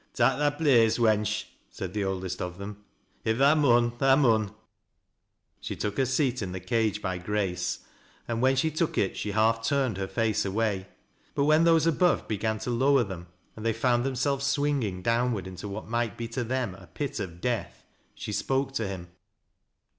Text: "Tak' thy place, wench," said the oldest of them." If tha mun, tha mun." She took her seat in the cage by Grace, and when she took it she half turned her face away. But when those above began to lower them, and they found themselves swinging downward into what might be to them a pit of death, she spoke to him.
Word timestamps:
"Tak' 0.15 0.39
thy 0.39 0.49
place, 0.49 0.97
wench," 0.97 1.43
said 1.69 1.93
the 1.93 2.03
oldest 2.03 2.41
of 2.41 2.57
them." 2.57 2.83
If 3.23 3.37
tha 3.37 3.55
mun, 3.55 3.93
tha 3.99 4.17
mun." 4.17 4.49
She 5.59 5.75
took 5.75 5.99
her 5.99 6.07
seat 6.07 6.41
in 6.41 6.53
the 6.53 6.59
cage 6.59 7.03
by 7.03 7.19
Grace, 7.19 7.81
and 8.27 8.41
when 8.41 8.55
she 8.55 8.71
took 8.71 8.97
it 8.97 9.15
she 9.15 9.29
half 9.29 9.63
turned 9.63 9.97
her 9.97 10.07
face 10.07 10.43
away. 10.43 10.87
But 11.35 11.43
when 11.45 11.65
those 11.65 11.85
above 11.85 12.27
began 12.27 12.57
to 12.61 12.71
lower 12.71 13.03
them, 13.03 13.27
and 13.55 13.63
they 13.63 13.73
found 13.73 14.03
themselves 14.03 14.43
swinging 14.43 15.03
downward 15.03 15.45
into 15.45 15.67
what 15.67 15.87
might 15.87 16.17
be 16.17 16.27
to 16.29 16.43
them 16.43 16.73
a 16.73 16.87
pit 16.87 17.19
of 17.19 17.39
death, 17.39 17.83
she 18.15 18.31
spoke 18.33 18.73
to 18.73 18.87
him. 18.87 19.09